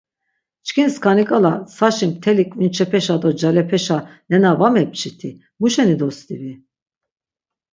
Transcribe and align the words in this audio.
Çkin 0.65 0.89
skani 0.95 1.23
k̆ala 1.29 1.53
tsaşi 1.73 2.07
mteli 2.11 2.45
k̆vinçepeşa 2.49 3.15
do 3.21 3.29
calepeşa 3.39 3.97
nena 4.29 4.51
va 4.59 4.67
mepçiti, 4.75 5.29
muşeni 5.59 5.95
dostibi? 6.01 6.53